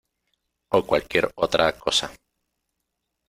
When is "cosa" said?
1.77-2.11